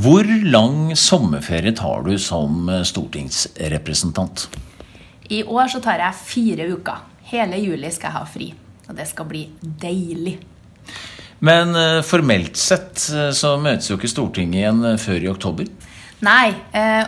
Hvor 0.00 0.24
lang 0.24 0.94
sommerferie 0.96 1.74
tar 1.76 2.06
du 2.06 2.14
som 2.18 2.70
stortingsrepresentant? 2.88 4.46
I 5.28 5.42
år 5.44 5.68
så 5.68 5.80
tar 5.84 6.00
jeg 6.00 6.16
fire 6.24 6.68
uker. 6.72 7.02
Hele 7.28 7.58
juli 7.60 7.90
skal 7.92 8.08
jeg 8.08 8.16
ha 8.16 8.22
fri. 8.24 8.46
Og 8.88 8.96
det 8.96 9.04
skal 9.10 9.28
bli 9.28 9.42
deilig. 9.60 10.38
Men 11.44 11.76
eh, 11.76 12.00
formelt 12.04 12.56
sett 12.56 13.04
eh, 13.12 13.28
så 13.36 13.54
møtes 13.60 13.90
jo 13.90 13.98
ikke 13.98 14.10
Stortinget 14.10 14.62
igjen 14.62 14.80
eh, 14.88 14.98
før 15.00 15.24
i 15.24 15.30
oktober? 15.30 15.68
Nei, 16.20 16.50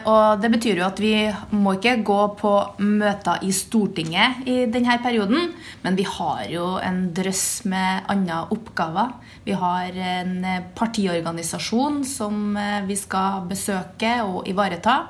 og 0.08 0.40
det 0.40 0.48
betyr 0.54 0.78
jo 0.80 0.86
at 0.86 1.00
vi 1.02 1.12
må 1.52 1.74
ikke 1.76 1.98
gå 2.06 2.20
på 2.38 2.52
møter 2.80 3.42
i 3.44 3.50
Stortinget 3.52 4.46
i 4.48 4.54
denne 4.72 4.96
perioden. 5.04 5.50
Men 5.84 5.98
vi 5.98 6.06
har 6.08 6.46
jo 6.48 6.78
en 6.80 7.02
drøss 7.12 7.66
med 7.68 8.08
andre 8.12 8.46
oppgaver. 8.56 9.12
Vi 9.44 9.52
har 9.52 10.00
en 10.16 10.32
partiorganisasjon 10.78 12.00
som 12.08 12.56
vi 12.88 12.96
skal 12.96 13.44
besøke 13.52 14.16
og 14.24 14.48
ivareta. 14.48 15.02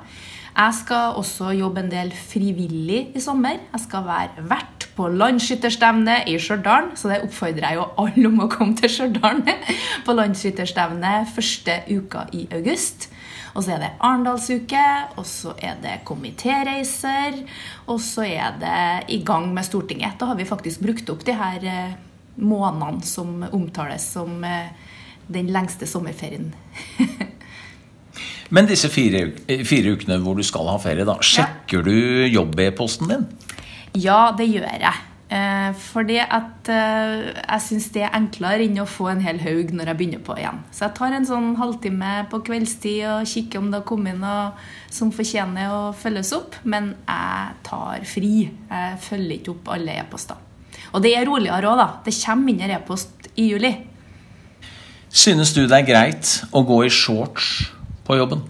Jeg 0.53 0.73
skal 0.77 1.15
også 1.17 1.49
jobbe 1.57 1.81
en 1.81 1.89
del 1.89 2.11
frivillig 2.13 3.07
i 3.15 3.21
sommer. 3.23 3.57
Jeg 3.71 3.85
skal 3.87 4.03
være 4.05 4.43
vert 4.51 4.89
på 4.93 5.07
landsskytterstevne 5.09 6.19
i 6.29 6.35
Stjørdal, 6.37 6.91
så 6.99 7.09
det 7.09 7.23
oppfordrer 7.25 7.71
jeg 7.71 7.79
jo 7.79 7.87
alle 8.03 8.27
om 8.29 8.43
å 8.45 8.49
komme 8.51 8.77
til 8.77 8.91
Stjørdal 8.93 9.41
på 10.05 10.17
landsskytterstevne 10.19 11.15
første 11.33 11.79
uka 11.89 12.27
i 12.37 12.45
august. 12.53 13.09
Og 13.53 13.61
så 13.61 13.75
er 13.75 13.83
det 13.83 13.91
Arendalsuke, 14.01 14.85
og 15.19 15.27
så 15.29 15.53
er 15.61 15.77
det 15.83 15.99
komitéreiser, 16.07 17.37
og 17.85 18.01
så 18.01 18.25
er 18.25 18.57
det 18.61 19.13
i 19.13 19.19
gang 19.25 19.51
med 19.53 19.67
Stortinget. 19.67 20.17
Da 20.19 20.31
har 20.31 20.39
vi 20.39 20.47
faktisk 20.49 20.81
brukt 20.81 21.09
opp 21.13 21.21
de 21.27 21.37
her 21.37 21.67
eh, 21.69 21.93
månedene 22.41 23.05
som 23.05 23.45
omtales 23.51 24.07
som 24.15 24.41
eh, 24.47 24.73
den 25.27 25.53
lengste 25.53 25.87
sommerferien. 25.89 26.49
Men 28.53 28.67
disse 28.69 28.89
fire, 28.93 29.27
fire, 29.65 29.95
ukene 29.95 30.19
hvor 30.21 30.37
du 30.37 30.43
skal 30.45 30.67
ha 30.69 30.77
ferie, 30.81 31.05
da, 31.07 31.15
sjekker 31.21 31.81
ja. 31.81 31.85
du 31.85 32.27
jobb-e-posten 32.33 33.09
din? 33.09 33.25
Ja, 33.93 34.33
det 34.37 34.49
gjør 34.49 34.81
jeg. 34.81 35.12
Eh, 35.33 35.71
fordi 35.79 36.19
at 36.21 36.67
eh, 36.69 37.31
jeg 37.39 37.61
syns 37.65 37.87
det 37.95 38.03
er 38.05 38.13
enklere 38.13 38.65
enn 38.67 38.81
å 38.83 38.85
få 38.85 39.07
en 39.09 39.21
hel 39.23 39.39
haug 39.41 39.71
når 39.73 39.89
jeg 39.89 39.97
begynner 39.97 40.21
på 40.21 40.35
igjen. 40.37 40.59
Så 40.69 40.85
jeg 40.85 40.95
tar 40.99 41.15
en 41.15 41.25
sånn 41.25 41.47
halvtime 41.57 42.11
på 42.29 42.41
kveldstid 42.45 42.99
og 43.09 43.29
kikker 43.31 43.63
om 43.63 43.71
det 43.71 43.79
har 43.79 43.87
kommet 43.87 44.19
noe 44.19 44.51
som 44.93 45.13
fortjener 45.15 45.73
å 45.73 45.79
følges 45.97 46.33
opp. 46.37 46.59
Men 46.69 46.91
jeg 47.07 47.57
tar 47.65 48.05
fri. 48.05 48.33
Jeg 48.69 48.99
følger 49.07 49.39
ikke 49.39 49.55
opp 49.55 49.73
alle 49.73 49.97
e-poster. 50.03 50.37
Og 50.93 51.01
det 51.01 51.15
er 51.17 51.25
roligere 51.25 51.71
òg, 51.71 51.81
da. 51.81 51.89
Det 52.05 52.13
kommer 52.19 52.51
mindre 52.51 52.77
e-post 52.77 53.31
i 53.33 53.49
juli. 53.49 53.73
Synes 55.09 55.55
du 55.55 55.63
det 55.63 55.79
er 55.79 55.87
greit 55.87 56.35
å 56.53 56.61
gå 56.67 56.83
i 56.85 56.93
shorts 56.93 57.71
på 58.05 58.19
jobben? 58.19 58.45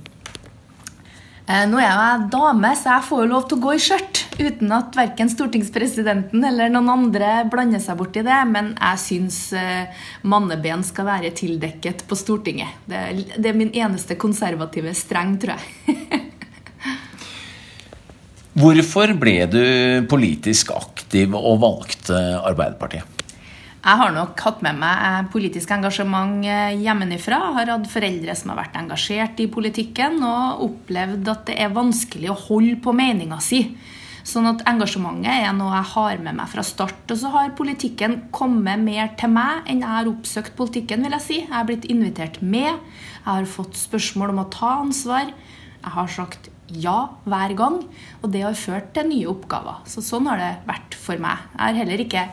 Eh, 1.48 1.64
nå 1.70 1.80
er 1.80 1.88
jeg 1.88 2.30
dame, 2.34 2.76
så 2.76 2.98
jeg 2.98 3.08
får 3.08 3.23
jo 3.23 3.31
lov 3.38 3.48
til 3.48 3.59
å 3.59 3.67
gå 3.70 3.78
i 3.78 3.84
skjørt 3.84 4.22
uten 4.39 4.72
at 4.73 4.95
verken 4.98 5.30
stortingspresidenten 5.31 6.44
eller 6.48 6.72
noen 6.73 6.89
andre 6.94 7.31
blander 7.52 7.81
seg 7.84 7.98
bort 8.00 8.17
i 8.17 8.26
det. 8.26 8.39
Men 8.50 8.73
jeg 8.73 9.02
syns 9.03 9.39
eh, 9.58 10.03
manneben 10.28 10.84
skal 10.86 11.09
være 11.09 11.34
tildekket 11.38 12.06
på 12.09 12.17
Stortinget. 12.20 12.84
Det, 12.89 13.02
det 13.38 13.52
er 13.52 13.58
min 13.58 13.73
eneste 13.73 14.17
konservative 14.20 14.94
streng, 14.98 15.38
tror 15.42 15.58
jeg. 15.58 16.20
Hvorfor 18.54 19.16
ble 19.17 19.39
du 19.50 19.64
politisk 20.09 20.76
aktiv 20.76 21.34
og 21.34 21.58
valgte 21.64 22.20
Arbeiderpartiet? 22.45 23.09
Jeg 23.84 24.00
har 24.00 24.14
nok 24.16 24.39
hatt 24.39 24.61
med 24.64 24.78
meg 24.80 25.00
eh, 25.04 25.23
politisk 25.34 25.73
engasjement 25.76 26.45
eh, 26.48 26.78
hjemmefra. 26.80 27.39
Har 27.58 27.72
hatt 27.73 27.89
foreldre 27.92 28.36
som 28.39 28.54
har 28.54 28.61
vært 28.61 28.78
engasjert 28.80 29.42
i 29.43 29.49
politikken, 29.52 30.22
og 30.23 30.61
opplevd 30.70 31.33
at 31.33 31.43
det 31.49 31.58
er 31.60 31.73
vanskelig 31.76 32.32
å 32.32 32.39
holde 32.45 32.77
på 32.86 32.93
meninga 32.95 33.42
si. 33.43 33.66
Sånn 34.23 34.48
at 34.48 34.61
engasjementet 34.70 35.44
er 35.50 35.52
noe 35.56 35.73
jeg 35.76 35.89
har 35.92 36.22
med 36.23 36.38
meg 36.38 36.48
fra 36.52 36.64
start. 36.64 37.04
Og 37.11 37.20
så 37.20 37.32
har 37.34 37.52
politikken 37.58 38.22
kommet 38.36 38.80
mer 38.80 39.11
til 39.20 39.34
meg 39.34 39.67
enn 39.67 39.84
jeg 39.84 39.92
har 39.98 40.10
oppsøkt 40.10 40.56
politikken, 40.60 41.04
vil 41.04 41.16
jeg 41.17 41.26
si. 41.26 41.39
Jeg 41.42 41.52
har 41.52 41.67
blitt 41.67 41.89
invitert 41.92 42.39
med. 42.39 42.72
Jeg 42.72 43.28
har 43.28 43.52
fått 43.52 43.76
spørsmål 43.80 44.32
om 44.32 44.42
å 44.45 44.50
ta 44.54 44.78
ansvar. 44.80 45.34
Jeg 45.84 45.95
har 45.98 46.16
sagt 46.16 46.50
ja 46.73 46.98
hver 47.28 47.54
gang, 47.60 47.78
og 48.23 48.32
det 48.32 48.45
har 48.45 48.58
ført 48.58 48.94
til 48.95 49.11
nye 49.11 49.30
oppgaver. 49.30 49.84
Så 49.92 50.02
sånn 50.06 50.32
har 50.32 50.40
det 50.40 50.52
vært 50.70 50.95
for 50.98 51.20
meg. 51.22 51.44
Jeg 51.52 51.64
har 51.66 51.80
heller 51.84 52.08
ikke 52.08 52.26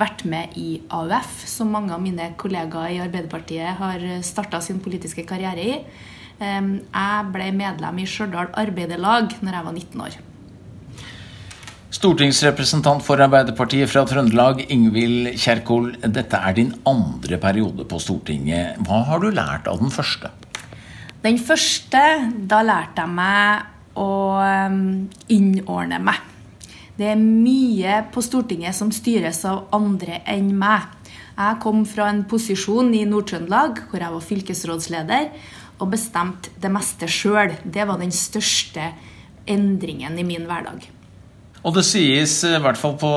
vært 0.00 0.24
med 0.28 0.56
i 0.60 0.68
AUF, 0.92 1.42
som 1.48 1.72
mange 1.72 1.96
av 1.96 2.04
mine 2.04 2.30
kollegaer 2.40 2.94
i 2.94 3.02
Arbeiderpartiet 3.02 3.80
har 3.80 4.04
starta 4.26 4.60
sin 4.64 4.80
politiske 4.84 5.24
karriere 5.28 5.64
i. 5.64 5.76
Jeg 6.40 7.30
ble 7.34 7.52
medlem 7.56 8.00
i 8.00 8.08
Stjørdal 8.08 8.52
Arbeiderlag 8.60 9.40
når 9.40 9.56
jeg 9.56 9.66
var 9.66 9.80
19 9.80 10.04
år. 10.06 10.20
Stortingsrepresentant 11.90 13.02
for 13.02 13.18
Arbeiderpartiet 13.18 13.90
fra 13.90 14.04
Trøndelag, 14.06 14.60
Ingvild 14.70 15.32
Kjerkol. 15.34 15.88
Dette 16.06 16.38
er 16.38 16.54
din 16.54 16.68
andre 16.86 17.34
periode 17.42 17.82
på 17.90 17.98
Stortinget. 17.98 18.76
Hva 18.86 19.00
har 19.08 19.18
du 19.18 19.26
lært 19.34 19.66
av 19.66 19.80
den 19.82 19.90
første? 19.90 20.30
Den 21.24 21.40
første, 21.42 22.02
da 22.46 22.60
lærte 22.62 23.02
jeg 23.02 23.10
meg 23.16 23.98
å 23.98 24.06
innordne 25.34 25.98
meg. 26.06 26.20
Det 26.94 27.10
er 27.10 27.18
mye 27.18 27.98
på 28.14 28.22
Stortinget 28.22 28.78
som 28.78 28.94
styres 28.94 29.42
av 29.50 29.66
andre 29.74 30.20
enn 30.30 30.54
meg. 30.62 30.86
Jeg 31.34 31.58
kom 31.66 31.82
fra 31.90 32.06
en 32.12 32.22
posisjon 32.30 32.94
i 32.94 33.02
Nord-Trøndelag 33.10 33.82
hvor 33.90 34.06
jeg 34.06 34.14
var 34.14 34.28
fylkesrådsleder, 34.28 35.26
og 35.82 35.90
bestemte 35.90 36.54
det 36.62 36.70
meste 36.70 37.10
sjøl. 37.10 37.58
Det 37.66 37.90
var 37.90 37.98
den 37.98 38.14
største 38.14 38.92
endringen 39.50 40.22
i 40.22 40.28
min 40.30 40.46
hverdag. 40.46 40.86
Og 41.60 41.74
det 41.76 41.84
sies, 41.84 42.38
i 42.48 42.60
hvert 42.62 42.78
fall 42.80 42.94
på 43.00 43.10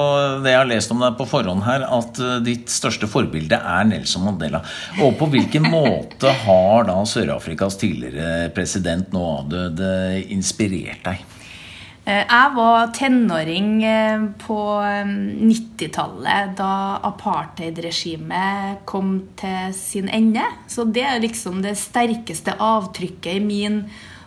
det 0.43 0.51
jeg 0.51 0.59
har 0.59 0.67
lest 0.67 0.91
om 0.91 1.03
deg 1.03 1.15
på 1.19 1.27
forhånd 1.29 1.63
her, 1.63 1.85
at 1.87 2.19
eh, 2.19 2.41
ditt 2.43 2.71
største 2.71 3.07
forbilde 3.07 3.55
er 3.55 3.85
Nelson 3.87 4.25
Mandela. 4.27 4.59
Og 4.99 5.15
på 5.19 5.29
hvilken 5.31 5.69
måte 5.75 6.33
har 6.43 6.89
da 6.89 6.97
Sør-Afrikas 7.07 7.79
tidligere 7.79 8.49
president 8.55 9.15
nå 9.15 9.23
avdød 9.37 9.79
inspirert 10.35 11.07
deg? 11.07 11.23
Eh, 12.03 12.25
jeg 12.27 12.51
var 12.57 12.89
tenåring 12.91 13.69
eh, 13.87 14.25
på 14.43 14.59
90-tallet, 14.83 16.51
da 16.59 16.63
da 16.63 16.99
apartheidregimet 17.07 18.83
kom 18.89 19.21
til 19.39 19.71
sin 19.77 20.11
ende. 20.11 20.43
Så 20.67 20.83
det 20.83 21.05
er 21.07 21.23
liksom 21.23 21.63
det 21.63 21.77
sterkeste 21.79 22.57
avtrykket 22.59 23.39
i 23.39 23.45
min 23.45 23.85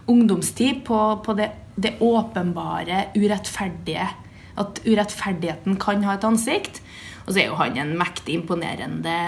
ungdomstid 0.09 0.87
på, 0.87 1.01
på 1.21 1.37
det, 1.37 1.51
det, 1.77 1.97
åpenbare 2.01 3.11
urettferdige. 3.17 4.09
At 4.57 4.81
urettferdigheten 4.87 5.77
kan 5.81 6.05
ha 6.07 6.17
et 6.17 6.27
ansikt. 6.27 6.81
Og 7.27 7.35
så 7.35 7.43
er 7.43 7.51
jo 7.51 7.61
han 7.61 7.77
en 7.81 7.95
mektig 7.99 8.39
imponerende 8.41 9.19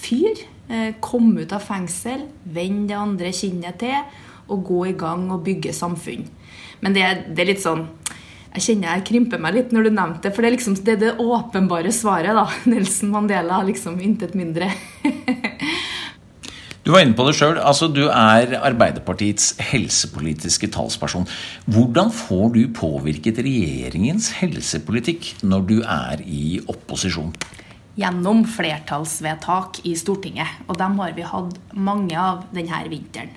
fyr. 0.00 0.44
Komme 1.02 1.44
ut 1.44 1.52
av 1.52 1.64
fengsel, 1.66 2.28
vende 2.46 2.92
det 2.92 2.98
andre 2.98 3.32
kinnet 3.34 3.80
til 3.82 3.96
og 4.50 4.66
gå 4.66 4.80
i 4.90 4.96
gang 4.98 5.28
og 5.30 5.44
bygge 5.46 5.74
samfunn. 5.74 6.26
Men 6.80 6.96
det, 6.96 7.06
det, 7.30 7.42
er 7.42 7.50
litt 7.52 7.62
sånn 7.62 7.84
Jeg 8.56 8.64
kjenner 8.64 8.96
jeg 8.96 9.04
krymper 9.10 9.42
meg 9.42 9.54
litt 9.54 9.74
når 9.74 9.86
du 9.86 9.90
nevnte 9.94 10.24
det, 10.26 10.32
for 10.34 10.42
det 10.42 10.48
er 10.48 10.56
liksom 10.56 10.78
det, 10.80 10.96
er 10.96 11.02
det 11.04 11.12
åpenbare 11.22 11.92
svaret. 11.94 12.34
da. 12.34 12.46
Nelson 12.70 13.12
Mandela 13.14 13.62
liksom 13.66 14.00
intet 14.02 14.34
mindre. 14.38 14.72
Du 16.80 16.94
var 16.94 17.02
inne 17.04 17.12
på 17.12 17.26
det 17.28 17.34
sjøl. 17.36 17.58
Altså, 17.60 17.90
du 17.92 18.06
er 18.08 18.54
Arbeiderpartiets 18.56 19.52
helsepolitiske 19.70 20.70
talsperson. 20.72 21.26
Hvordan 21.68 22.08
får 22.14 22.54
du 22.54 22.62
påvirket 22.72 23.42
regjeringens 23.44 24.30
helsepolitikk 24.38 25.34
når 25.44 25.66
du 25.68 25.76
er 25.84 26.24
i 26.24 26.56
opposisjon? 26.72 27.34
Gjennom 28.00 28.46
flertallsvedtak 28.48 29.82
i 29.84 29.92
Stortinget. 29.98 30.62
Og 30.70 30.80
dem 30.80 30.96
har 31.02 31.12
vi 31.18 31.28
hatt 31.28 31.60
mange 31.76 32.16
av 32.16 32.46
denne 32.56 32.80
vinteren. 32.88 33.36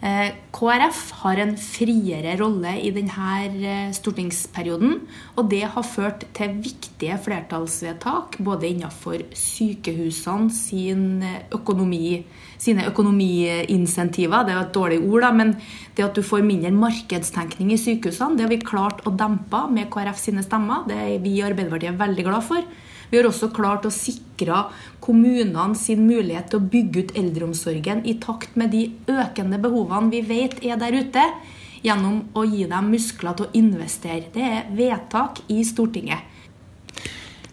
Eh, 0.00 0.30
KrF 0.56 1.00
har 1.20 1.36
en 1.42 1.50
friere 1.60 2.32
rolle 2.40 2.70
i 2.80 2.88
denne 2.96 3.32
eh, 3.68 3.90
stortingsperioden, 3.92 4.94
og 5.36 5.50
det 5.52 5.66
har 5.74 5.84
ført 5.84 6.24
til 6.36 6.54
viktige 6.64 7.18
flertallsvedtak 7.20 8.38
både 8.40 8.70
innenfor 8.70 9.26
sykehusene 9.36 10.48
sin 10.56 11.04
økonomi, 11.52 12.22
sine 12.56 12.88
økonomiinsentiver. 12.88 14.48
Det 14.48 14.56
er 14.56 14.62
et 14.62 14.74
dårlig 14.78 15.02
ord, 15.04 15.26
da, 15.26 15.34
men 15.36 15.52
det 15.96 16.06
at 16.08 16.16
du 16.16 16.24
får 16.24 16.48
mindre 16.48 16.72
markedstenkning 16.72 17.74
i 17.76 17.80
sykehusene, 17.80 18.38
det 18.38 18.46
har 18.46 18.54
vi 18.54 18.62
klart 18.64 19.04
å 19.04 19.12
dempe 19.12 19.66
med 19.68 19.92
KrF 19.92 20.16
sine 20.22 20.46
stemmer. 20.46 20.88
Det 20.88 20.96
er 20.96 21.20
vi 21.20 21.36
i 21.36 21.44
Arbeiderpartiet 21.44 22.00
veldig 22.00 22.30
glad 22.30 22.48
for. 22.48 22.64
Vi 23.10 23.18
har 23.18 23.26
også 23.26 23.50
klart 23.54 23.86
å 23.88 23.90
sikre 23.92 24.64
kommunene 25.02 25.74
sin 25.78 26.04
mulighet 26.06 26.52
til 26.52 26.60
å 26.60 26.68
bygge 26.72 27.02
ut 27.02 27.16
eldreomsorgen 27.18 28.04
i 28.06 28.14
takt 28.22 28.54
med 28.60 28.70
de 28.74 28.84
økende 29.10 29.58
behovene 29.62 30.12
vi 30.12 30.20
vet 30.28 30.60
er 30.62 30.78
der 30.78 30.94
ute, 30.94 31.24
gjennom 31.82 32.22
å 32.36 32.44
gi 32.46 32.66
dem 32.70 32.90
muskler 32.92 33.34
til 33.36 33.48
å 33.48 33.56
investere. 33.58 34.30
Det 34.34 34.46
er 34.46 34.70
vedtak 34.76 35.42
i 35.50 35.64
Stortinget. 35.66 36.22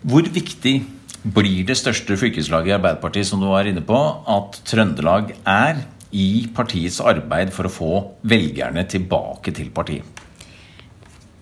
Hvor 0.05 0.27
viktig 0.29 0.75
blir 1.25 1.65
det 1.67 1.77
største 1.79 2.15
fylkeslaget 2.19 2.69
i 2.69 2.75
Arbeiderpartiet, 2.77 3.27
som 3.27 3.41
du 3.41 3.49
var 3.49 3.67
inne 3.67 3.81
på, 3.83 3.97
at 4.29 4.61
Trøndelag 4.67 5.33
er 5.41 5.81
i 6.13 6.45
partiets 6.55 7.01
arbeid 7.01 7.49
for 7.55 7.67
å 7.67 7.73
få 7.73 7.91
velgerne 8.29 8.85
tilbake 8.87 9.55
til 9.57 9.73
partiet? 9.73 10.05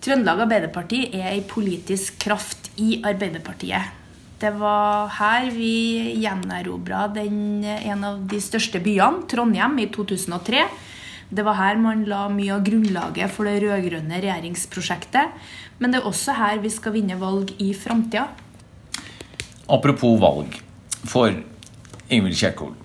Trøndelag 0.05 0.45
Arbeiderparti 0.45 1.03
er 1.17 1.33
ei 1.33 1.43
politisk 1.49 2.19
kraft 2.21 2.71
i 2.81 3.01
Arbeiderpartiet. 3.05 4.04
Det 4.39 4.51
var 4.59 5.07
her 5.15 5.47
vi 5.55 6.17
gjenerobra 6.19 7.05
en 7.15 8.03
av 8.03 8.19
de 8.27 8.41
største 8.43 8.81
byene, 8.83 9.23
Trondheim, 9.31 9.79
i 9.79 9.87
2003. 9.87 10.65
Det 11.29 11.43
var 11.45 11.57
her 11.57 11.79
man 11.81 12.03
la 12.05 12.27
mye 12.29 12.53
av 12.53 12.65
grunnlaget 12.67 13.31
for 13.33 13.47
det 13.47 13.61
rød-grønne 13.63 14.19
regjeringsprosjektet. 14.19 15.31
Men 15.79 15.93
det 15.93 16.01
er 16.01 16.09
også 16.09 16.35
her 16.37 16.59
vi 16.63 16.71
skal 16.73 16.97
vinne 16.97 17.17
valg 17.19 17.55
i 17.63 17.71
framtida. 17.73 18.27
Apropos 19.71 20.19
valg 20.21 20.59
for 21.07 21.31
Ingvild 22.11 22.37
Kjerkol. 22.37 22.75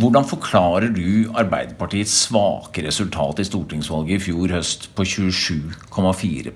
Hvordan 0.00 0.26
forklarer 0.26 0.90
du 0.94 1.30
Arbeiderpartiets 1.38 2.14
svake 2.26 2.82
resultat 2.86 3.42
i 3.42 3.46
stortingsvalget 3.46 4.16
i 4.18 4.24
fjor 4.30 4.56
høst 4.56 4.90
på 4.96 5.06
27,4 5.06 6.54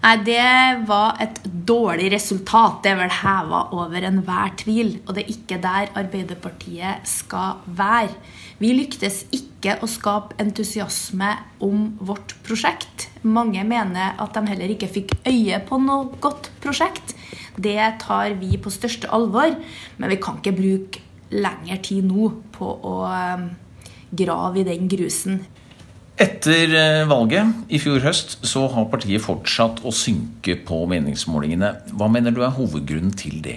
Nei, 0.00 0.16
Det 0.24 0.86
var 0.88 1.18
et 1.20 1.42
dårlig 1.44 2.08
resultat. 2.14 2.82
Det 2.82 2.94
er 2.94 3.00
vel 3.02 3.12
heva 3.20 3.66
over 3.76 4.06
enhver 4.08 4.54
tvil. 4.56 4.94
Og 5.06 5.14
det 5.14 5.24
er 5.24 5.34
ikke 5.34 5.60
der 5.60 5.90
Arbeiderpartiet 6.00 7.04
skal 7.04 7.60
være. 7.66 8.14
Vi 8.60 8.72
lyktes 8.76 9.26
ikke 9.32 9.76
å 9.80 9.88
skape 9.88 10.38
entusiasme 10.40 11.34
om 11.60 11.98
vårt 12.00 12.34
prosjekt. 12.46 13.10
Mange 13.22 13.60
mener 13.64 14.16
at 14.16 14.34
de 14.36 14.46
heller 14.48 14.72
ikke 14.72 14.88
fikk 14.88 15.14
øye 15.28 15.60
på 15.68 15.80
noe 15.84 16.16
godt 16.20 16.48
prosjekt. 16.64 17.14
Det 17.60 17.76
tar 18.00 18.38
vi 18.40 18.56
på 18.56 18.72
største 18.72 19.08
alvor, 19.12 19.52
men 19.98 20.12
vi 20.12 20.20
kan 20.20 20.40
ikke 20.40 20.56
bruke 20.56 21.04
lengre 21.30 21.76
tid 21.84 22.08
nå 22.08 22.30
på 22.56 22.68
å 22.88 22.94
um, 23.04 23.50
grave 24.16 24.62
i 24.62 24.68
den 24.68 24.88
grusen. 24.88 25.42
Etter 26.20 26.74
eh, 26.76 27.08
valget 27.08 27.72
i 27.72 27.78
fjor 27.80 28.02
høst 28.04 28.34
så 28.44 28.66
har 28.74 28.90
partiet 28.92 29.22
fortsatt 29.24 29.78
å 29.88 29.92
synke 29.94 30.58
på 30.68 30.82
meningsmålingene. 30.90 31.70
Hva 31.96 32.10
mener 32.12 32.34
du 32.36 32.42
er 32.44 32.52
hovedgrunnen 32.52 33.14
til 33.16 33.38
det? 33.44 33.56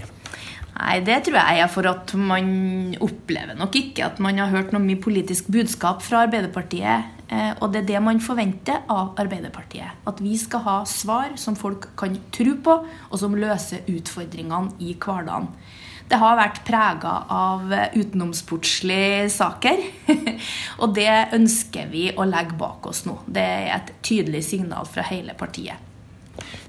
Nei, 0.78 1.02
Det 1.04 1.18
tror 1.26 1.38
jeg 1.42 1.60
er 1.60 1.70
for 1.70 1.90
at 1.92 2.14
man 2.16 2.96
opplever 3.04 3.60
nok 3.60 3.76
ikke 3.76 4.08
at 4.08 4.22
man 4.24 4.40
har 4.40 4.54
hørt 4.54 4.72
noe 4.72 4.82
mye 4.82 5.02
politisk 5.04 5.52
budskap 5.52 6.02
fra 6.06 6.24
Arbeiderpartiet. 6.24 7.12
Eh, 7.28 7.52
og 7.60 7.74
det 7.74 7.84
er 7.84 7.90
det 7.92 8.04
man 8.06 8.24
forventer 8.24 8.80
av 8.88 9.20
Arbeiderpartiet. 9.20 10.00
At 10.08 10.24
vi 10.24 10.38
skal 10.40 10.64
ha 10.64 10.80
svar 10.88 11.36
som 11.36 11.60
folk 11.60 11.92
kan 12.00 12.16
tro 12.32 12.56
på, 12.64 12.80
og 13.12 13.20
som 13.20 13.36
løser 13.36 13.84
utfordringene 13.92 14.72
i 14.80 14.96
hverdagen. 14.96 15.52
Det 16.10 16.20
har 16.20 16.38
vært 16.38 16.60
prega 16.68 17.14
av 17.32 17.72
utenomsportslige 17.96 19.30
saker. 19.34 19.82
og 20.82 20.94
det 20.98 21.10
ønsker 21.38 21.90
vi 21.94 22.10
å 22.14 22.28
legge 22.28 22.60
bak 22.60 22.86
oss 22.92 23.06
nå. 23.08 23.18
Det 23.26 23.48
er 23.64 23.74
et 23.80 23.96
tydelig 24.06 24.44
signal 24.52 24.90
fra 24.90 25.06
hele 25.10 25.36
partiet. 25.38 25.90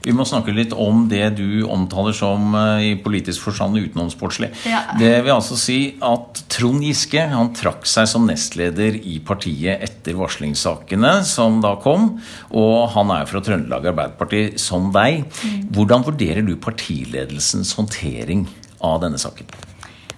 Vi 0.04 0.12
må 0.12 0.26
snakke 0.28 0.52
litt 0.52 0.74
om 0.76 1.06
det 1.08 1.22
du 1.38 1.64
omtaler 1.64 2.12
som 2.16 2.52
eh, 2.58 2.90
i 2.90 2.92
politisk 3.00 3.46
forstand 3.46 3.78
utenomsportslig. 3.80 4.50
Ja. 4.68 4.82
Det 5.00 5.12
vil 5.24 5.32
altså 5.32 5.56
si 5.56 5.78
at 6.04 6.42
Trond 6.52 6.84
Giske 6.84 7.24
han 7.30 7.54
trakk 7.56 7.88
seg 7.88 8.10
som 8.10 8.28
nestleder 8.28 8.98
i 9.00 9.16
partiet 9.24 9.80
etter 9.86 10.18
varslingssakene 10.18 11.14
som 11.28 11.62
da 11.64 11.74
kom. 11.80 12.10
Og 12.52 12.76
han 12.92 13.14
er 13.16 13.30
fra 13.30 13.40
Trøndelag 13.44 13.88
Arbeiderparti 13.94 14.44
som 14.60 14.90
deg. 14.94 15.24
Mm. 15.40 15.64
Hvordan 15.72 16.04
vurderer 16.10 16.44
du 16.44 16.52
partiledelsens 16.60 17.72
håndtering 17.78 18.44
av 18.84 19.00
denne 19.04 19.20
saken? 19.20 19.48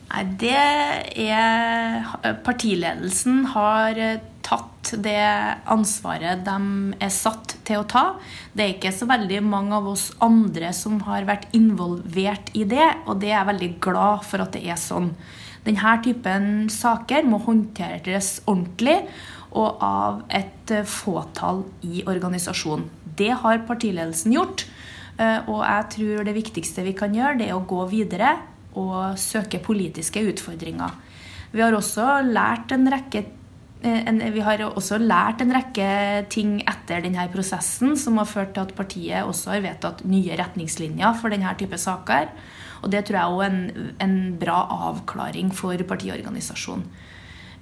Nei, 0.06 0.22
det 0.40 0.56
er 1.26 2.36
Partiledelsen 2.46 3.42
har 3.52 3.98
tatt 4.46 4.92
det 5.02 5.18
ansvaret 5.72 6.44
de 6.46 6.58
er 7.02 7.10
satt 7.12 7.56
til 7.66 7.82
å 7.82 7.88
ta. 7.90 8.04
Det 8.54 8.62
er 8.62 8.74
ikke 8.76 8.94
så 8.94 9.08
veldig 9.10 9.40
mange 9.44 9.74
av 9.76 9.88
oss 9.90 10.08
andre 10.22 10.70
som 10.76 11.00
har 11.08 11.26
vært 11.28 11.48
involvert 11.58 12.52
i 12.54 12.62
det, 12.68 12.86
og 13.06 13.18
det 13.22 13.32
er 13.32 13.40
jeg 13.40 13.50
veldig 13.50 13.72
glad 13.88 14.24
for 14.28 14.46
at 14.46 14.54
det 14.54 14.62
er 14.70 14.78
sånn. 14.80 15.10
Denne 15.66 15.96
typen 16.04 16.68
saker 16.70 17.26
må 17.26 17.42
håndteres 17.42 18.36
ordentlig 18.46 19.00
og 19.56 19.82
av 19.82 20.22
et 20.30 20.70
fåtall 20.86 21.64
i 21.86 22.04
organisasjonen. 22.06 22.86
Det 23.16 23.32
har 23.42 23.64
partiledelsen 23.66 24.34
gjort. 24.36 24.66
Eh, 25.16 25.38
og 25.48 25.62
jeg 25.64 25.86
tror 25.94 26.26
det 26.28 26.34
viktigste 26.36 26.84
vi 26.84 26.92
kan 26.94 27.14
gjøre, 27.16 27.38
det 27.40 27.48
er 27.48 27.56
å 27.56 27.64
gå 27.66 27.86
videre 27.88 28.34
og 28.76 29.18
søke 29.20 29.60
politiske 29.64 30.22
utfordringer. 30.30 30.94
Vi 31.52 31.62
har 31.64 31.74
også 31.76 32.20
lært 32.26 32.74
en 32.74 32.88
rekke 32.92 33.22
eh, 33.82 34.02
en, 34.10 34.20
også 34.66 34.98
lært 35.00 35.40
en 35.44 35.54
rekke 35.56 35.88
ting 36.32 36.58
etter 36.62 37.04
denne 37.04 37.26
prosessen 37.32 37.96
som 37.96 38.20
har 38.20 38.28
ført 38.28 38.54
til 38.54 38.66
at 38.66 38.76
partiet 38.76 39.24
også 39.24 39.54
har 39.54 39.64
vedtatt 39.64 40.04
nye 40.08 40.36
retningslinjer 40.38 41.16
for 41.20 41.32
denne 41.32 41.54
type 41.58 41.78
saker. 41.80 42.30
Og 42.84 42.92
det 42.92 43.06
tror 43.06 43.18
jeg 43.18 43.34
er 43.34 43.50
en, 43.50 43.92
en 44.04 44.16
bra 44.38 44.60
avklaring 44.90 45.52
for 45.56 45.80
partiorganisasjonen. 45.88 46.86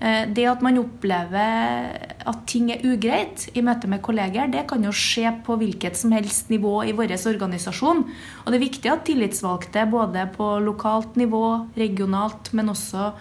Eh, 0.01 0.25
det 0.35 0.47
at 0.51 0.63
man 0.65 0.81
opplever 0.81 1.95
at 2.25 2.43
ting 2.51 2.71
er 2.75 2.83
ugreit 2.85 3.47
i 3.55 3.63
møte 3.65 3.89
med 3.91 4.03
kolleger, 4.05 4.51
det 4.51 4.67
kan 4.71 4.85
jo 4.85 4.93
skje 4.95 5.31
på 5.47 5.59
hvilket 5.61 5.99
som 5.99 6.15
helst 6.17 6.51
nivå 6.53 6.81
i 6.89 6.95
vår 6.97 7.15
organisasjon. 7.15 8.05
Og 8.45 8.51
det 8.51 8.59
er 8.59 8.67
viktig 8.67 8.93
at 8.93 9.05
tillitsvalgte 9.07 9.87
både 9.91 10.27
på 10.35 10.57
lokalt 10.65 11.19
nivå, 11.21 11.71
regionalt, 11.79 12.53
men 12.53 12.73
også 12.73 13.13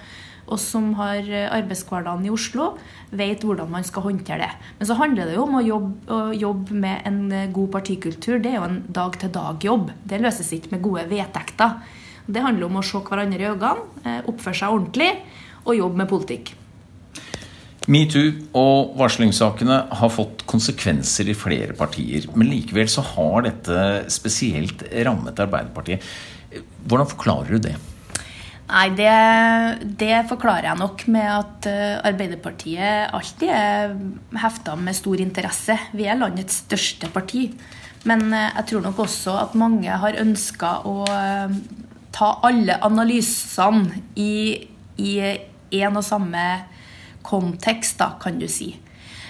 oss 0.53 0.65
som 0.73 0.89
har 0.99 1.23
arbeidshverdagen 1.55 2.25
i 2.27 2.31
Oslo, 2.33 2.73
vet 3.15 3.45
hvordan 3.47 3.69
man 3.71 3.85
skal 3.87 4.03
håndtere 4.09 4.43
det. 4.43 4.49
Men 4.79 4.89
så 4.89 4.97
handler 4.99 5.29
det 5.29 5.37
jo 5.37 5.45
om 5.45 5.55
å 5.55 5.63
jobbe, 5.63 5.93
å 6.11 6.17
jobbe 6.35 6.79
med 6.83 7.07
en 7.07 7.21
god 7.55 7.69
partikultur. 7.77 8.41
Det 8.43 8.51
er 8.51 8.57
jo 8.57 8.65
en 8.67 8.81
dag-til-dag-jobb. 8.91 9.93
Det 10.03 10.19
løses 10.19 10.51
ikke 10.51 10.75
med 10.75 10.83
gode 10.83 11.05
vedtekter. 11.11 11.79
Det 12.27 12.43
handler 12.43 12.67
om 12.67 12.79
å 12.79 12.83
se 12.85 12.99
hverandre 13.03 13.39
i 13.39 13.47
øynene, 13.51 13.87
eh, 14.03 14.19
oppføre 14.27 14.55
seg 14.55 14.75
ordentlig 14.75 15.09
og 15.65 15.75
jobbe 15.77 15.97
med 15.97 16.09
politikk. 16.11 16.53
Metoo 17.91 18.29
og 18.55 18.93
varslingssakene 18.95 19.79
har 19.99 20.11
fått 20.13 20.45
konsekvenser 20.47 21.27
i 21.27 21.35
flere 21.35 21.75
partier. 21.75 22.29
Men 22.35 22.51
likevel 22.53 22.87
så 22.91 23.03
har 23.13 23.43
dette 23.43 23.79
spesielt 24.13 24.85
rammet 25.03 25.41
Arbeiderpartiet. 25.43 26.05
Hvordan 26.87 27.09
forklarer 27.11 27.57
du 27.57 27.67
det? 27.67 27.75
Nei, 28.73 28.87
det, 28.95 29.11
det, 29.99 30.13
forklarer 30.29 30.69
jeg 30.69 30.79
nok 30.79 31.03
med 31.11 31.27
at 31.27 31.67
eh, 31.67 31.99
Arbeiderpartiet 32.07 33.11
alltid 33.13 33.51
er 33.51 33.97
hefta 34.39 34.77
med 34.79 34.95
stor 34.95 35.19
interesse. 35.19 35.75
Vi 35.91 36.07
er 36.07 36.17
landets 36.17 36.61
største 36.63 37.11
parti. 37.11 37.49
Men 38.07 38.29
eh, 38.31 38.53
jeg 38.61 38.69
tror 38.71 38.85
nok 38.87 39.03
også 39.03 39.35
at 39.41 39.57
mange 39.59 39.99
har 40.05 40.21
ønska 40.23 40.77
å 40.87 41.03
eh, 41.11 41.57
ta 42.15 42.29
alle 42.47 42.79
analysene 42.87 44.05
i, 44.15 44.63
én 45.73 45.97
og 45.97 46.05
samme 46.05 46.45
kontekst, 47.25 47.97
da, 48.01 48.13
kan 48.21 48.39
du 48.39 48.47
si. 48.51 48.73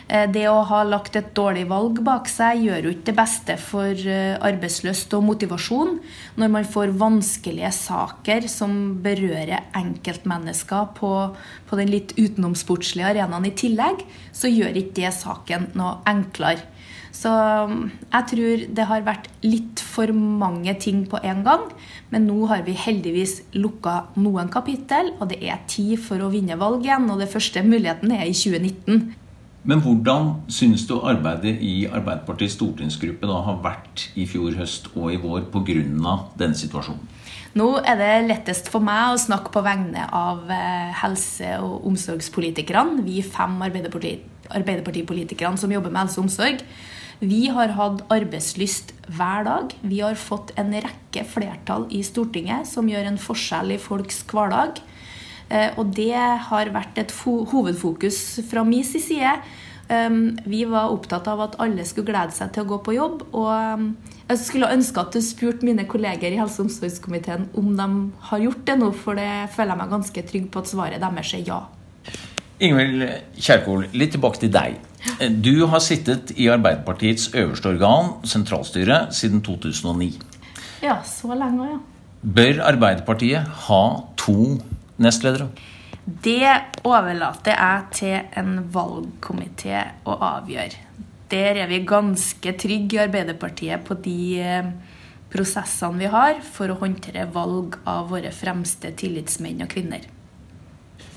Eh, 0.08 0.26
det 0.32 0.44
å 0.52 0.64
ha 0.68 0.82
lagt 0.84 1.16
et 1.16 1.32
dårlig 1.38 1.64
valg 1.70 2.02
bak 2.04 2.28
seg 2.32 2.66
gjør 2.66 2.88
jo 2.88 2.94
ikke 2.94 3.08
det 3.10 3.16
beste 3.18 3.56
for 3.62 3.92
eh, 3.94 4.36
arbeidslyst 4.36 5.14
og 5.16 5.24
motivasjon. 5.30 5.96
Når 6.42 6.52
man 6.58 6.68
får 6.68 6.96
vanskelige 7.00 7.72
saker 7.78 8.50
som 8.52 8.76
berører 9.06 9.70
enkeltmennesker 9.80 10.92
på, 11.00 11.14
på 11.70 11.80
den 11.80 11.94
litt 11.94 12.16
utenomsportslige 12.20 13.14
arenaen 13.14 13.48
i 13.48 13.56
tillegg, 13.56 14.04
så 14.36 14.52
gjør 14.52 14.82
ikke 14.84 15.00
det 15.02 15.16
saken 15.22 15.72
noe 15.80 16.02
enklere. 16.10 16.73
Så 17.14 17.30
mm, 17.30 17.82
jeg 18.10 18.28
tror 18.32 18.64
det 18.78 18.86
har 18.90 19.06
vært 19.06 19.30
litt 19.46 19.82
for 19.86 20.10
mange 20.18 20.74
ting 20.82 21.04
på 21.10 21.22
en 21.22 21.44
gang. 21.46 21.68
Men 22.10 22.26
nå 22.28 22.48
har 22.50 22.66
vi 22.66 22.76
heldigvis 22.78 23.40
lukka 23.56 24.00
noen 24.18 24.50
kapittel, 24.54 25.14
og 25.20 25.30
det 25.32 25.40
er 25.46 25.62
tid 25.70 26.00
for 26.02 26.22
å 26.24 26.32
vinne 26.34 26.58
valg 26.60 26.86
igjen. 26.88 27.10
Og 27.14 27.22
det 27.22 27.32
første 27.32 27.64
muligheten 27.66 28.16
er 28.16 28.26
i 28.26 28.34
2019. 28.36 29.14
Men 29.64 29.80
hvordan 29.80 30.34
syns 30.52 30.84
du 30.90 30.98
arbeidet 31.00 31.54
i 31.64 31.86
Arbeiderpartiets 31.88 32.58
stortingsgruppe 32.58 33.30
da 33.30 33.38
har 33.46 33.62
vært 33.64 34.10
i 34.20 34.26
fjor 34.28 34.58
høst 34.60 34.90
og 34.92 35.14
i 35.14 35.20
vår 35.22 35.46
pga. 35.54 36.18
denne 36.36 36.58
situasjonen? 36.60 37.06
Nå 37.54 37.68
er 37.86 37.96
det 37.96 38.28
lettest 38.28 38.68
for 38.74 38.84
meg 38.84 39.14
å 39.14 39.22
snakke 39.22 39.54
på 39.54 39.62
vegne 39.64 40.08
av 40.10 40.50
eh, 40.52 40.90
helse- 41.04 41.60
og 41.62 41.86
omsorgspolitikerne. 41.92 43.06
Vi 43.06 43.22
fem 43.22 43.62
Arbeiderpartipolitikerne 43.64 45.58
som 45.58 45.72
jobber 45.72 45.94
med 45.94 46.02
helse 46.02 46.20
og 46.20 46.26
omsorg. 46.26 46.66
Vi 47.20 47.48
har 47.54 47.76
hatt 47.78 48.02
arbeidslyst 48.14 48.94
hver 49.14 49.46
dag. 49.48 49.76
Vi 49.82 50.00
har 50.02 50.16
fått 50.20 50.54
en 50.60 50.74
rekke 50.74 51.26
flertall 51.28 51.88
i 51.94 52.02
Stortinget 52.06 52.70
som 52.70 52.90
gjør 52.90 53.12
en 53.12 53.22
forskjell 53.22 53.76
i 53.76 53.82
folks 53.82 54.24
hverdag. 54.32 54.82
Eh, 55.50 55.70
og 55.78 55.94
det 55.96 56.16
har 56.50 56.74
vært 56.74 56.98
et 56.98 57.14
hovedfokus 57.24 58.42
fra 58.50 58.66
min 58.68 58.86
side. 58.88 59.38
Um, 59.92 60.38
vi 60.48 60.64
var 60.66 60.94
opptatt 60.94 61.28
av 61.28 61.42
at 61.44 61.58
alle 61.62 61.84
skulle 61.86 62.08
glede 62.08 62.32
seg 62.34 62.54
til 62.56 62.64
å 62.64 62.70
gå 62.72 62.78
på 62.86 62.96
jobb. 62.96 63.26
Og 63.36 63.52
um, 63.52 63.90
jeg 64.30 64.40
skulle 64.42 64.72
ønske 64.72 65.02
at 65.02 65.14
du 65.14 65.20
spurte 65.22 65.68
mine 65.68 65.86
kolleger 65.90 66.32
i 66.32 66.40
helse- 66.40 66.62
og 66.62 66.70
omsorgskomiteen 66.70 67.50
om 67.60 67.74
de 67.78 67.88
har 68.30 68.46
gjort 68.46 68.64
det 68.70 68.78
nå, 68.80 68.90
for 68.96 69.20
det 69.20 69.30
føler 69.54 69.76
jeg 69.76 69.82
meg 69.84 69.94
ganske 69.98 70.26
trygg 70.32 70.48
på 70.54 70.64
at 70.64 70.72
svaret 70.72 71.04
deres 71.04 71.34
er 71.36 71.44
ja. 71.50 71.60
Ingvild 72.64 73.04
Kjerkol, 73.36 73.90
litt 73.92 74.16
tilbake 74.16 74.46
til 74.46 74.54
deg. 74.54 74.80
Du 75.44 75.66
har 75.68 75.82
sittet 75.84 76.32
i 76.40 76.48
Arbeiderpartiets 76.52 77.30
øverste 77.36 77.74
organ, 77.74 78.14
sentralstyret, 78.24 79.12
siden 79.16 79.42
2009. 79.44 80.14
Ja, 80.84 81.02
så 81.04 81.36
lenge 81.36 81.68
ja. 81.68 81.80
Bør 82.24 82.62
Arbeiderpartiet 82.70 83.48
ha 83.68 83.84
to 84.18 84.62
nestledere? 85.04 85.50
Det 86.04 86.48
overlater 86.88 87.56
jeg 87.56 87.84
til 87.96 88.40
en 88.40 88.58
valgkomité 88.72 89.82
å 90.08 90.16
avgjøre. 90.36 90.80
Der 91.32 91.60
er 91.64 91.68
vi 91.72 91.84
ganske 91.88 92.54
trygge 92.60 92.98
i 92.98 93.04
Arbeiderpartiet 93.06 93.84
på 93.88 93.98
de 94.04 94.18
eh, 94.40 94.72
prosessene 95.34 96.00
vi 96.00 96.12
har 96.12 96.40
for 96.46 96.72
å 96.72 96.80
håndtere 96.80 97.26
valg 97.34 97.80
av 97.90 98.12
våre 98.12 98.32
fremste 98.36 98.92
tillitsmenn 98.92 99.64
og 99.66 99.72
-kvinner. 99.72 100.04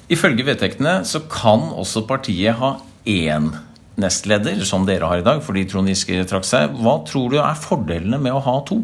Ifølge 0.08 0.46
vedtektene 0.46 1.04
så 1.04 1.20
kan 1.30 1.70
også 1.74 2.06
partiet 2.06 2.54
ha 2.54 2.76
én 3.06 3.50
nestleder, 4.00 4.60
som 4.68 4.84
dere 4.88 5.08
har 5.08 5.22
i 5.22 5.26
dag, 5.26 5.42
fordi 5.44 5.64
Trond 5.70 5.90
Giske 5.90 6.20
trakk 6.28 6.46
seg. 6.46 6.76
Hva 6.80 6.98
tror 7.08 7.32
du 7.32 7.38
er 7.40 7.58
fordelene 7.58 8.20
med 8.22 8.36
å 8.36 8.42
ha 8.44 8.58
to? 8.68 8.80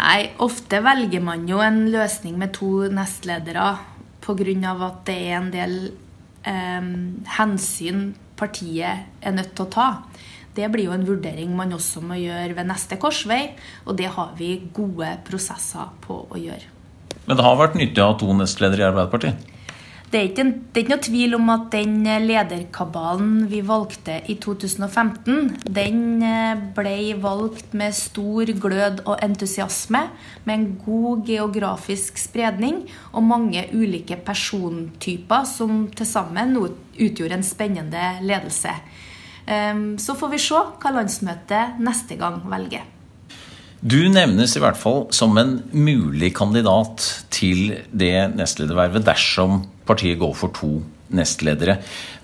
Nei, 0.00 0.30
ofte 0.40 0.80
velger 0.84 1.22
man 1.24 1.46
jo 1.48 1.60
en 1.64 1.86
løsning 1.92 2.38
med 2.40 2.54
to 2.56 2.88
nestledere 2.92 3.74
pga. 4.20 4.72
at 4.86 5.04
det 5.06 5.16
er 5.16 5.36
en 5.36 5.50
del 5.50 5.74
eh, 6.44 6.90
hensyn 7.36 8.14
partiet 8.36 9.08
er 9.20 9.32
nødt 9.36 9.54
til 9.54 9.66
å 9.66 9.72
ta. 9.72 9.88
Det 10.54 10.66
blir 10.72 10.88
jo 10.88 10.96
en 10.96 11.06
vurdering 11.06 11.52
man 11.56 11.72
også 11.72 12.02
må 12.02 12.18
gjøre 12.18 12.56
ved 12.56 12.68
neste 12.68 12.98
korsvei, 13.00 13.52
og 13.86 13.96
det 13.96 14.10
har 14.16 14.34
vi 14.38 14.56
gode 14.74 15.12
prosesser 15.26 15.92
på 16.04 16.24
å 16.28 16.40
gjøre. 16.40 16.66
Men 17.26 17.38
det 17.38 17.44
har 17.46 17.58
vært 17.60 17.76
nyttig 17.78 18.02
å 18.02 18.10
ha 18.10 18.18
to 18.18 18.32
nestledere 18.34 18.82
i 18.82 18.88
Arbeiderpartiet? 18.88 19.50
Det 20.10 20.18
er, 20.18 20.24
ikke, 20.26 20.42
det 20.42 20.74
er 20.74 20.82
ikke 20.82 20.90
noe 20.90 21.06
tvil 21.06 21.34
om 21.36 21.50
at 21.54 21.66
den 21.70 21.92
lederkabalen 22.24 23.44
vi 23.46 23.60
valgte 23.62 24.16
i 24.26 24.34
2015, 24.42 25.52
den 25.70 26.00
eh, 26.26 26.64
ble 26.74 26.96
valgt 27.22 27.76
med 27.78 27.94
stor 27.94 28.50
glød 28.64 29.04
og 29.04 29.22
entusiasme, 29.22 30.02
med 30.48 30.54
en 30.56 30.66
god 30.82 31.22
geografisk 31.30 32.18
spredning 32.18 32.82
og 33.12 33.28
mange 33.28 33.62
ulike 33.70 34.18
persontyper 34.26 35.46
som 35.46 35.84
til 35.94 36.10
sammen 36.10 36.58
utgjorde 36.58 37.38
en 37.38 37.46
spennende 37.46 38.08
ledelse. 38.26 38.74
Ehm, 39.46 39.94
så 39.98 40.18
får 40.18 40.34
vi 40.34 40.42
se 40.42 40.58
hva 40.58 40.96
landsmøtet 40.98 41.78
neste 41.86 42.18
gang 42.18 42.42
velger. 42.50 42.82
Du 43.80 43.96
nevnes 44.12 44.52
i 44.56 44.60
hvert 44.60 44.76
fall 44.76 45.06
som 45.16 45.38
en 45.40 45.54
mulig 45.72 46.34
kandidat 46.36 47.04
til 47.32 47.78
det 47.96 48.28
nestledervervet 48.36 49.06
dersom 49.06 49.62
partiet 49.88 50.20
går 50.20 50.34
for 50.36 50.52
to 50.52 50.82
nestledere. 51.16 51.78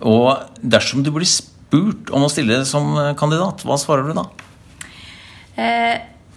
Og 0.05 0.37
dersom 0.61 1.01
du 1.07 1.09
blir 1.15 1.29
spurt 1.29 2.13
om 2.13 2.27
å 2.27 2.33
stille 2.33 2.61
som 2.69 2.93
kandidat, 3.17 3.65
hva 3.65 3.79
svarer 3.81 4.05
du 4.05 4.13
da? 4.19 4.27
Eh, 5.57 5.97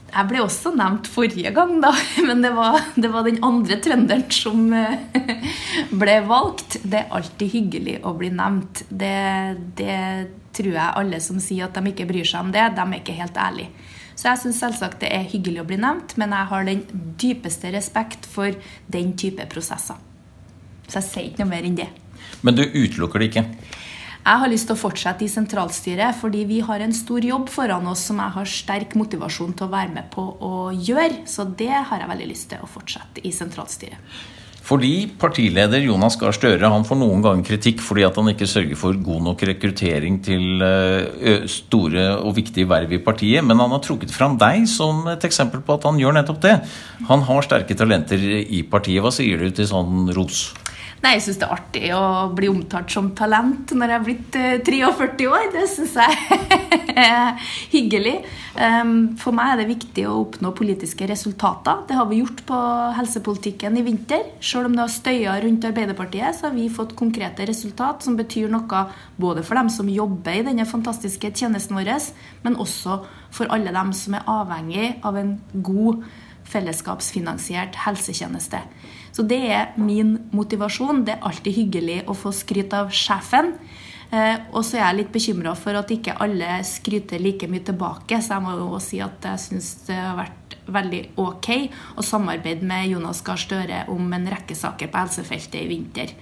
jeg 0.09 0.27
ble 0.31 0.39
også 0.41 0.71
nevnt 0.79 1.11
forrige 1.11 1.51
gang, 1.53 1.75
da. 1.83 1.91
Men 2.29 2.39
det 2.45 2.53
var, 2.55 2.79
det 2.95 3.11
var 3.11 3.27
den 3.27 3.43
andre 3.45 3.75
trønderen 3.83 4.25
som 4.31 4.71
eh, 4.71 5.43
ble 5.91 6.19
valgt. 6.31 6.79
Det 6.79 7.03
er 7.03 7.13
alltid 7.19 7.53
hyggelig 7.57 7.99
å 8.07 8.15
bli 8.15 8.31
nevnt. 8.39 8.85
Det, 8.87 9.13
det 9.77 9.99
tror 10.55 10.71
jeg 10.71 10.99
alle 11.03 11.19
som 11.23 11.43
sier 11.43 11.67
at 11.67 11.75
de 11.75 11.91
ikke 11.91 12.07
bryr 12.07 12.23
seg 12.23 12.47
om 12.47 12.55
det, 12.55 12.69
de 12.79 12.87
er 12.87 12.99
ikke 13.03 13.19
helt 13.19 13.43
ærlige. 13.49 13.88
Så 14.19 14.27
jeg 14.27 14.41
syns 14.41 14.57
selvsagt 14.59 14.99
det 14.99 15.13
er 15.15 15.27
hyggelig 15.31 15.61
å 15.61 15.67
bli 15.69 15.77
nevnt, 15.79 16.17
men 16.19 16.33
jeg 16.35 16.51
har 16.51 16.65
den 16.67 16.81
dypeste 17.21 17.71
respekt 17.71 18.25
for 18.27 18.55
den 18.91 19.13
type 19.19 19.45
prosesser. 19.51 19.95
Så 20.89 20.99
jeg 20.99 21.07
sier 21.07 21.27
ikke 21.29 21.45
noe 21.45 21.53
mer 21.53 21.67
enn 21.69 21.77
det. 21.77 21.87
Men 22.43 22.57
du 22.57 22.65
utelukker 22.65 23.23
det 23.23 23.29
ikke? 23.29 23.45
Jeg 24.19 24.41
har 24.41 24.51
lyst 24.51 24.67
til 24.67 24.75
å 24.75 24.81
fortsette 24.81 25.23
i 25.23 25.31
sentralstyret, 25.31 26.17
fordi 26.19 26.41
vi 26.49 26.59
har 26.67 26.83
en 26.83 26.93
stor 26.93 27.23
jobb 27.23 27.47
foran 27.53 27.87
oss 27.87 28.03
som 28.09 28.19
jeg 28.19 28.35
har 28.35 28.51
sterk 28.51 28.97
motivasjon 28.99 29.55
til 29.55 29.69
å 29.69 29.71
være 29.71 29.93
med 29.95 30.09
på 30.11 30.25
å 30.43 30.51
gjøre. 30.75 31.23
Så 31.23 31.47
det 31.47 31.71
har 31.71 32.03
jeg 32.03 32.11
veldig 32.11 32.27
lyst 32.27 32.49
til 32.51 32.59
å 32.59 32.69
fortsette 32.69 33.23
i 33.23 33.31
sentralstyret. 33.33 34.19
Fordi 34.69 35.07
partileder 35.17 35.81
Jonas 35.81 36.13
Gahr 36.21 36.35
Støre 36.35 36.69
får 36.85 36.97
noen 36.99 37.23
ganger 37.25 37.47
kritikk 37.47 37.81
fordi 37.81 38.03
at 38.05 38.17
han 38.19 38.29
ikke 38.29 38.45
sørger 38.49 38.77
for 38.77 38.99
god 39.01 39.23
nok 39.25 39.41
rekruttering 39.49 40.19
til 40.21 40.61
store 41.49 42.05
og 42.19 42.35
viktige 42.37 42.69
verv 42.69 42.93
i 42.93 43.01
partiet. 43.01 43.41
Men 43.41 43.57
han 43.63 43.73
har 43.73 43.81
trukket 43.81 44.13
fram 44.13 44.37
deg 44.37 44.67
som 44.69 45.07
et 45.09 45.25
eksempel 45.25 45.63
på 45.65 45.79
at 45.79 45.89
han 45.89 45.97
gjør 45.97 46.19
nettopp 46.19 46.43
det. 46.45 46.55
Han 47.09 47.25
har 47.25 47.47
sterke 47.47 47.77
talenter 47.79 48.21
i 48.45 48.61
partiet. 48.61 49.01
Hva 49.01 49.13
sier 49.15 49.41
du 49.41 49.49
til 49.49 49.71
sånn 49.71 50.13
ros? 50.13 50.51
Nei, 50.99 51.13
Jeg 51.15 51.23
syns 51.23 51.37
det 51.39 51.45
er 51.47 51.55
artig 51.55 51.89
å 51.95 52.03
bli 52.35 52.49
omtalt 52.51 52.91
som 52.91 53.13
talent 53.15 53.71
når 53.71 53.91
jeg 53.93 53.99
er 53.99 54.03
blitt 54.07 54.37
43 54.67 55.27
år. 55.31 55.45
Det 55.53 55.63
syns 55.71 55.93
jeg 55.95 56.49
er 56.91 57.39
hyggelig. 57.75 58.17
For 59.21 59.35
meg 59.35 59.53
er 59.53 59.61
det 59.61 59.69
viktig 59.69 60.05
å 60.09 60.17
oppnå 60.25 60.51
politiske 60.57 61.07
resultater. 61.07 61.85
Det 61.87 61.95
har 61.95 62.09
vi 62.09 62.19
gjort 62.19 62.43
på 62.49 62.59
helsepolitikken 62.97 63.79
i 63.79 63.85
vinter. 63.87 64.27
Selv 64.43 64.67
om 64.67 64.75
det 64.75 64.83
har 64.83 64.91
støya 64.91 65.37
rundt 65.45 65.69
Arbeiderpartiet, 65.71 66.35
så 66.35 66.49
har 66.49 66.57
vi 66.57 66.67
fått 66.73 66.97
konkrete 66.99 67.47
resultat 67.47 68.03
som 68.03 68.19
betyr 68.19 68.51
noe 68.51 68.85
både 69.15 69.47
for 69.47 69.55
dem 69.55 69.71
som 69.71 69.87
jobber 69.87 70.41
i 70.41 70.47
denne 70.51 70.67
fantastiske 70.67 71.31
tjenesten 71.31 71.79
vår, 71.79 71.95
men 72.43 72.59
også 72.59 72.99
for 73.31 73.47
alle 73.55 73.71
dem 73.71 73.95
som 73.95 74.19
er 74.19 74.27
avhengig 74.27 74.97
av 75.07 75.15
en 75.15 75.37
god 75.63 76.03
fellesskapsfinansiert 76.49 77.77
helsetjeneste. 77.85 78.63
Så 79.15 79.25
det 79.27 79.39
er 79.51 79.77
min 79.81 80.15
motivasjon. 80.35 81.03
Det 81.05 81.15
er 81.17 81.29
alltid 81.29 81.57
hyggelig 81.63 82.01
å 82.09 82.17
få 82.17 82.33
skryt 82.35 82.73
av 82.77 82.91
sjefen. 82.93 83.55
Eh, 84.09 84.37
og 84.57 84.63
så 84.65 84.79
er 84.79 84.87
jeg 84.87 84.99
litt 85.03 85.11
bekymra 85.13 85.53
for 85.57 85.77
at 85.77 85.91
ikke 85.93 86.17
alle 86.23 86.59
skryter 86.65 87.21
like 87.21 87.49
mye 87.49 87.65
tilbake, 87.65 88.17
så 88.25 88.37
jeg 88.37 88.45
må 88.45 88.55
jo 88.57 88.79
si 88.81 88.97
at 89.05 89.25
jeg 89.29 89.43
syns 89.43 89.67
det 89.85 89.97
har 89.99 90.17
vært 90.17 90.55
veldig 90.69 91.01
ok 91.21 91.49
å 91.97 92.05
samarbeide 92.05 92.65
med 92.65 92.89
Jonas 92.89 93.21
Gahr 93.25 93.41
Støre 93.41 93.83
om 93.93 94.09
en 94.13 94.29
rekke 94.33 94.57
saker 94.57 94.89
på 94.89 95.03
helsefeltet 95.03 95.59
i 95.61 95.69
vinter. 95.69 96.15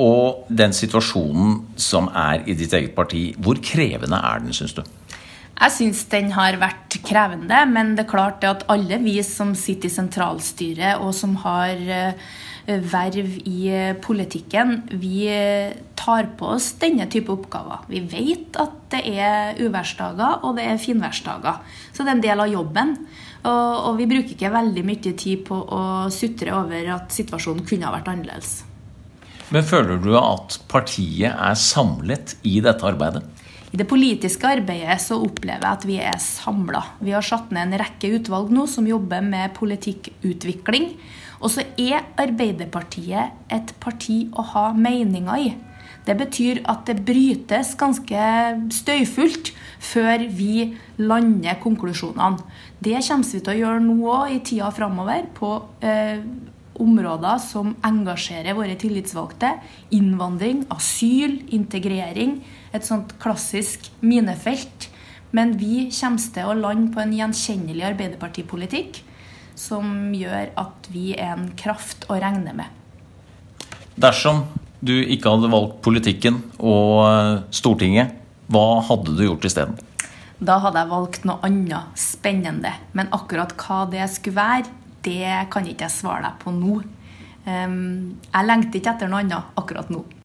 Og 0.00 0.44
den 0.50 0.74
situasjonen 0.74 1.60
som 1.80 2.10
er 2.10 2.42
i 2.50 2.56
ditt 2.58 2.72
eget 2.76 2.96
parti, 2.96 3.28
hvor 3.38 3.60
krevende 3.62 4.18
er 4.18 4.44
den, 4.44 4.56
syns 4.56 4.74
du? 4.76 4.82
Jeg 5.54 5.70
syns 5.70 6.00
den 6.10 6.32
har 6.34 6.56
vært 6.58 6.96
krevende, 7.06 7.60
men 7.70 7.94
det 7.94 8.04
er 8.04 8.10
klart 8.10 8.44
at 8.46 8.64
alle 8.72 8.98
vi 9.02 9.20
som 9.26 9.54
sitter 9.58 9.88
i 9.90 9.94
sentralstyret 9.94 11.02
og 11.02 11.14
som 11.14 11.36
har 11.44 11.78
eh, 11.78 12.32
verv 12.66 13.36
i 13.46 13.68
eh, 13.70 13.92
politikken, 14.02 14.80
vi 14.98 15.28
eh, 15.30 15.76
tar 15.94 16.32
på 16.38 16.50
oss 16.56 16.72
denne 16.82 17.06
type 17.12 17.30
oppgaver. 17.32 17.86
Vi 17.88 18.02
vet 18.10 18.58
at 18.60 18.76
det 18.94 19.04
er 19.14 19.62
uværsdager 19.62 20.42
og 20.42 20.58
det 20.58 20.66
er 20.68 20.82
finværsdager. 20.82 21.62
Så 21.92 22.02
det 22.02 22.10
er 22.10 22.18
en 22.18 22.26
del 22.26 22.44
av 22.44 22.50
jobben. 22.50 22.96
Og, 23.44 23.72
og 23.90 23.98
vi 24.00 24.08
bruker 24.10 24.34
ikke 24.34 24.52
veldig 24.54 24.84
mye 24.88 25.14
tid 25.20 25.44
på 25.46 25.56
å 25.56 25.82
sutre 26.12 26.54
over 26.56 26.94
at 26.96 27.14
situasjonen 27.14 27.66
kunne 27.68 27.86
ha 27.86 27.94
vært 27.94 28.10
annerledes. 28.10 28.62
Men 29.52 29.66
føler 29.68 30.00
du 30.00 30.14
at 30.18 30.56
partiet 30.72 31.30
er 31.30 31.58
samlet 31.60 32.38
i 32.48 32.58
dette 32.64 32.86
arbeidet? 32.88 33.22
I 33.74 33.78
det 33.80 33.88
politiske 33.90 34.46
arbeidet 34.46 35.00
så 35.02 35.16
opplever 35.18 35.64
jeg 35.64 35.76
at 35.80 35.84
vi 35.88 35.96
er 35.98 36.20
samla. 36.22 36.84
Vi 37.02 37.10
har 37.10 37.24
satt 37.26 37.50
ned 37.50 37.72
en 37.72 37.80
rekke 37.80 38.12
utvalg 38.20 38.52
nå 38.54 38.68
som 38.70 38.86
jobber 38.86 39.24
med 39.26 39.50
politikkutvikling. 39.56 40.92
Og 41.42 41.50
så 41.50 41.64
er 41.74 42.06
Arbeiderpartiet 42.22 43.50
et 43.50 43.72
parti 43.82 44.28
å 44.30 44.44
ha 44.52 44.68
meninger 44.78 45.42
i. 45.42 45.50
Det 46.06 46.14
betyr 46.20 46.60
at 46.70 46.86
det 46.86 47.00
brytes 47.02 47.72
ganske 47.80 48.30
støyfullt 48.78 49.50
før 49.82 50.22
vi 50.38 50.76
lander 51.02 51.58
konklusjonene. 51.58 52.44
Det 52.78 53.00
kommer 53.08 53.26
vi 53.26 53.40
til 53.40 53.54
å 53.56 53.58
gjøre 53.58 53.84
nå 53.88 53.96
òg 54.20 54.36
i 54.36 54.42
tida 54.46 54.70
framover 54.76 55.26
på 55.34 55.50
eh, 55.82 56.22
områder 56.80 57.38
som 57.42 57.74
engasjerer 57.86 58.56
våre 58.56 58.74
tillitsvalgte. 58.78 59.54
Innvandring, 59.94 60.64
asyl, 60.74 61.40
integrering. 61.54 62.40
Et 62.74 62.84
sånt 62.84 63.14
klassisk 63.22 63.90
minefelt. 64.02 64.88
Men 65.34 65.56
vi 65.58 65.88
kommer 65.90 66.30
til 66.34 66.50
å 66.50 66.58
lande 66.58 66.92
på 66.94 67.02
en 67.02 67.14
gjenkjennelig 67.14 67.88
arbeiderpartipolitikk 67.92 69.02
som 69.58 70.12
gjør 70.14 70.50
at 70.58 70.90
vi 70.90 71.12
er 71.14 71.34
en 71.36 71.48
kraft 71.58 72.06
å 72.10 72.18
regne 72.18 72.54
med. 72.58 72.70
Dersom 73.94 74.44
du 74.84 74.94
ikke 74.98 75.30
hadde 75.30 75.50
valgt 75.52 75.80
politikken 75.86 76.40
og 76.58 77.04
eh, 77.06 77.42
Stortinget, 77.54 78.14
hva 78.52 78.82
hadde 78.84 79.14
du 79.16 79.22
gjort 79.24 79.46
isteden? 79.46 79.78
Da 80.44 80.58
hadde 80.60 80.82
jeg 80.82 80.90
valgt 80.90 81.26
noe 81.28 81.38
annet 81.46 81.98
spennende. 81.98 82.74
Men 82.92 83.12
akkurat 83.14 83.54
hva 83.56 83.84
det 83.90 84.04
skulle 84.12 84.36
være, 84.36 84.72
det 85.04 85.46
kan 85.52 85.66
ikke 85.68 85.86
jeg 85.86 85.94
svare 85.94 86.24
deg 86.26 86.38
på 86.42 86.52
nå. 86.54 86.78
Jeg 87.44 88.48
lengter 88.48 88.80
ikke 88.80 88.94
etter 88.94 89.10
noe 89.10 89.20
annet 89.24 89.56
akkurat 89.60 89.90
nå. 89.92 90.04